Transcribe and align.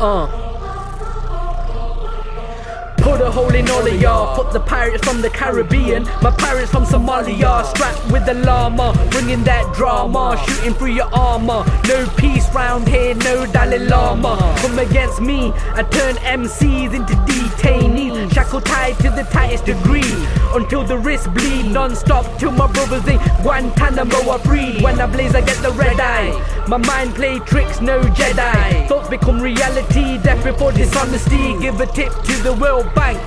Uh. 0.00 0.26
Put 2.98 3.20
a 3.20 3.30
hole 3.30 3.52
in 3.52 3.68
all 3.68 3.84
of 3.84 4.00
y'all. 4.00 4.36
Fuck 4.36 4.52
the 4.52 4.60
pirates 4.60 5.04
from 5.04 5.22
the 5.22 5.30
Caribbean, 5.30 6.04
my 6.22 6.30
pirates 6.30 6.70
from 6.70 6.84
Somalia. 6.84 7.64
Strapped 7.64 8.12
with 8.12 8.24
the 8.24 8.34
llama, 8.34 8.92
bringing 9.10 9.42
that 9.44 9.74
drama. 9.74 10.40
Shooting 10.46 10.74
through 10.74 10.92
your 10.92 11.12
armor. 11.12 11.64
No 11.88 12.06
peace 12.16 12.48
round 12.54 12.86
here, 12.86 13.14
no 13.16 13.46
Dalai 13.46 13.78
Lama. 13.78 14.36
Come 14.58 14.78
against 14.78 15.20
me, 15.20 15.52
I 15.74 15.82
turn 15.82 16.14
MCs 16.16 16.94
into 16.94 17.14
detainees. 17.26 17.67
Shackle 18.58 18.74
tied 18.74 18.96
to 18.98 19.10
the 19.10 19.28
tightest 19.30 19.64
degree. 19.64 20.26
Until 20.54 20.84
the 20.84 20.98
wrist 20.98 21.32
bleed 21.34 21.70
non 21.70 21.94
stop. 21.94 22.26
Till 22.38 22.50
my 22.50 22.70
brothers 22.72 23.06
in 23.06 23.18
Guantanamo 23.42 24.30
are 24.30 24.38
freed. 24.38 24.82
When 24.82 25.00
I 25.00 25.06
blaze, 25.06 25.34
I 25.34 25.40
get 25.40 25.60
the 25.62 25.72
red 25.72 26.00
eye. 26.00 26.64
My 26.66 26.78
mind 26.78 27.14
play 27.14 27.38
tricks, 27.40 27.80
no 27.80 28.00
Jedi. 28.00 28.88
Thoughts 28.88 29.08
become 29.08 29.40
reality, 29.40 30.18
death 30.22 30.44
before 30.44 30.72
dishonesty. 30.72 31.58
Give 31.60 31.80
a 31.80 31.86
tip 31.86 32.12
to 32.12 32.42
the 32.42 32.54
World 32.54 32.92
Bank. 32.94 33.18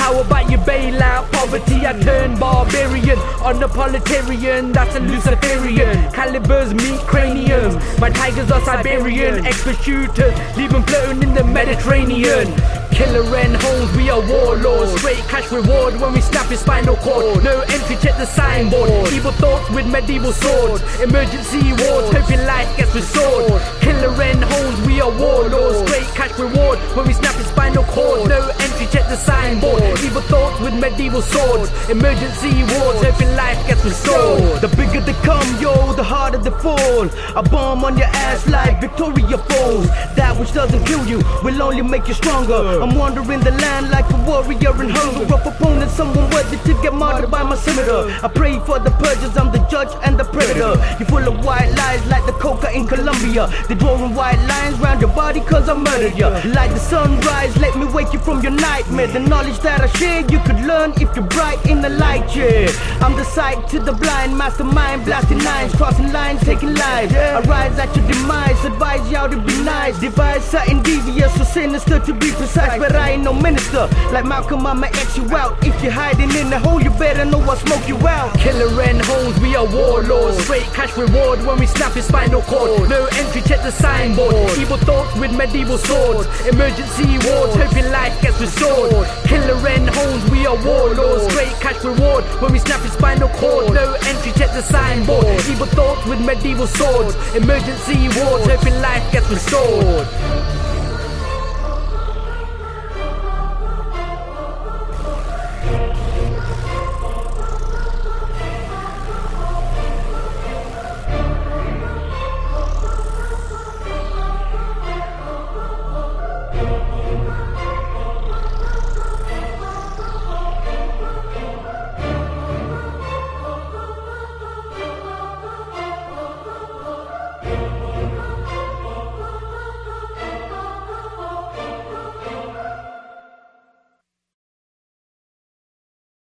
How 0.00 0.18
about 0.18 0.50
you 0.50 0.56
bail 0.56 1.02
out 1.02 1.30
poverty? 1.30 1.86
I 1.86 1.92
turn 1.92 2.38
barbarian, 2.38 3.18
unapologitarian, 3.44 4.72
that's 4.72 4.96
a 4.96 5.00
Luciferian. 5.00 6.10
Calibers 6.12 6.72
meet 6.72 7.00
craniums, 7.00 7.74
my 8.00 8.08
tigers 8.08 8.50
are 8.50 8.62
Siberian. 8.62 9.46
Expert 9.46 9.76
shooters, 9.76 10.34
leave 10.56 10.70
them 10.70 10.82
floating 10.84 11.22
in 11.22 11.34
the 11.34 11.44
Mediterranean. 11.44 12.48
Killer 13.00 13.24
and 13.36 13.56
Holmes, 13.56 13.96
we 13.96 14.10
are 14.10 14.20
warlords. 14.28 14.92
Straight 14.98 15.24
cash 15.32 15.50
reward 15.50 15.98
when 16.00 16.12
we 16.12 16.20
snap 16.20 16.46
his 16.46 16.60
spinal 16.60 16.96
cord. 16.96 17.42
No 17.42 17.60
entry, 17.60 17.96
check 17.96 18.16
the 18.18 18.26
signboard. 18.26 19.12
Evil 19.12 19.32
thoughts 19.32 19.70
with 19.70 19.86
medieval 19.86 20.32
swords. 20.32 20.82
Emergency 21.00 21.72
wards, 21.80 22.12
hope 22.12 22.28
hoping 22.28 22.44
life 22.44 22.68
gets 22.76 22.94
restored. 22.94 23.62
Killer 23.80 24.12
and 24.20 24.44
Holmes, 24.44 24.86
we 24.86 25.00
are 25.00 25.10
warlords. 25.10 25.78
Straight 25.88 26.08
cash 26.12 26.38
reward 26.38 26.78
when 26.94 27.06
we 27.06 27.14
snap 27.14 27.36
his 27.36 27.46
spinal 27.46 27.84
cord. 27.84 28.28
No 28.28 28.39
the 29.10 29.16
signboard. 29.16 29.82
Evil 30.06 30.22
thoughts 30.22 30.60
with 30.60 30.72
medieval 30.74 31.20
swords. 31.20 31.68
Emergency 31.90 32.62
wards, 32.78 33.02
hoping 33.02 33.34
life 33.34 33.58
gets 33.66 33.84
restored. 33.84 34.62
The 34.62 34.68
bigger 34.78 35.00
they 35.00 35.18
come, 35.26 35.48
yo, 35.60 35.92
the 35.94 36.04
harder 36.04 36.38
they 36.38 36.54
fall. 36.62 37.10
A 37.36 37.42
bomb 37.42 37.84
on 37.84 37.98
your 37.98 38.06
ass 38.06 38.46
like 38.46 38.80
Victoria 38.80 39.36
Falls. 39.50 39.88
That 40.14 40.38
which 40.38 40.52
doesn't 40.54 40.84
kill 40.84 41.04
you 41.06 41.18
will 41.42 41.60
only 41.60 41.82
make 41.82 42.06
you 42.06 42.14
stronger. 42.14 42.80
I'm 42.82 42.94
wandering 42.94 43.40
the 43.40 43.50
land 43.50 43.90
like 43.90 44.08
a 44.10 44.18
warrior 44.28 44.74
in 44.82 44.90
hunger. 44.90 45.34
Of 45.34 45.44
opponent, 45.44 45.90
someone 45.90 46.30
worthy 46.30 46.56
to 46.58 46.72
get 46.82 46.94
martyred 46.94 47.30
by 47.30 47.42
my 47.42 47.56
scimitar. 47.56 48.06
I 48.22 48.28
pray 48.28 48.60
for 48.60 48.78
the 48.78 48.90
purges, 49.02 49.36
I'm 49.36 49.50
the 49.50 49.58
judge 49.68 49.92
and 50.04 50.18
the 50.18 50.24
predator. 50.24 50.78
You're 50.98 51.10
full 51.10 51.26
of 51.26 51.44
white 51.44 51.70
lies 51.74 52.06
like 52.06 52.24
the 52.26 52.32
coca 52.32 52.70
in 52.72 52.86
Colombia. 52.86 53.50
They're 53.66 53.76
drawing 53.76 54.14
white 54.14 54.40
lines 54.46 54.78
round 54.78 55.00
your 55.00 55.12
body 55.14 55.40
cause 55.40 55.68
I 55.68 55.74
murdered 55.74 56.16
you. 56.16 56.28
Like 56.54 56.70
the 56.70 56.78
sunrise, 56.78 57.56
let 57.56 57.76
me 57.76 57.86
wake 57.86 58.12
you 58.12 58.20
from 58.20 58.40
your 58.42 58.52
nightmare. 58.52 58.99
The 59.00 59.18
knowledge 59.18 59.58
that 59.60 59.80
I 59.80 59.88
share, 59.98 60.20
you 60.30 60.38
could 60.40 60.60
learn 60.60 60.92
if 61.00 61.16
you're 61.16 61.26
bright 61.26 61.64
in 61.66 61.80
the 61.80 61.88
light, 61.88 62.36
yeah. 62.36 62.68
I'm 63.00 63.16
the 63.16 63.24
sight 63.24 63.66
to 63.70 63.80
the 63.80 63.92
blind, 63.92 64.36
mastermind, 64.36 65.06
blasting 65.06 65.42
lines, 65.42 65.74
crossing 65.74 66.12
lines, 66.12 66.40
taking 66.42 66.74
lives. 66.74 67.14
I 67.14 67.40
rise 67.40 67.76
at 67.78 67.96
your 67.96 68.06
demise, 68.06 68.62
advise 68.62 69.10
y'all 69.10 69.28
to 69.28 69.40
be 69.40 69.56
nice. 69.64 69.98
Devise 69.98 70.44
something 70.44 70.82
devious 70.82 71.34
or 71.40 71.44
sinister 71.44 71.98
to 71.98 72.12
be 72.12 72.30
precise, 72.30 72.78
but 72.78 72.94
I 72.94 73.12
ain't 73.12 73.24
no 73.24 73.32
minister. 73.32 73.88
Like 74.12 74.26
Malcolm, 74.26 74.66
I'ma 74.66 74.86
X 74.86 75.16
you 75.16 75.24
out. 75.34 75.56
If 75.66 75.82
you're 75.82 75.92
hiding 75.92 76.30
in 76.36 76.50
the 76.50 76.58
hole, 76.58 76.80
you 76.80 76.90
better 76.90 77.24
know 77.24 77.40
I'll 77.40 77.56
smoke 77.56 77.88
you 77.88 77.96
out. 78.06 78.38
Killer 78.38 78.82
and 78.82 79.00
Holmes, 79.00 79.40
we 79.40 79.56
are 79.56 79.66
warlords. 79.66 80.44
Straight 80.44 80.68
cash 80.76 80.94
reward 80.96 81.44
when 81.46 81.58
we 81.58 81.66
snap 81.66 81.94
his 81.94 82.04
spinal 82.04 82.42
cord. 82.42 82.88
No 82.88 83.06
entry, 83.16 83.40
check 83.42 83.62
the 83.62 83.72
signboard. 83.72 84.58
Evil 84.58 84.76
thoughts 84.76 85.18
with 85.18 85.32
medieval 85.34 85.78
swords. 85.78 86.28
Emergency 86.46 87.18
wards, 87.26 87.56
hoping 87.56 87.90
life 87.90 88.14
gets 88.20 88.38
restored. 88.38 88.89
Killer 89.24 89.68
and 89.68 89.88
Holmes, 89.88 90.30
we 90.30 90.46
are 90.46 90.56
warlords. 90.64 91.32
Great 91.34 91.54
cash 91.60 91.82
reward 91.84 92.24
when 92.42 92.52
we 92.52 92.58
snap 92.58 92.80
his 92.80 92.92
spinal 92.92 93.28
cord. 93.28 93.72
No 93.72 93.94
entry, 94.06 94.32
check 94.32 94.52
the 94.52 94.62
signboard. 94.62 95.24
Evil 95.48 95.66
thoughts 95.66 96.06
with 96.06 96.20
medieval 96.20 96.66
swords. 96.66 97.14
Emergency 97.34 98.08
wards, 98.18 98.46
hoping 98.46 98.74
life 98.80 99.12
gets 99.12 99.30
restored. 99.30 100.59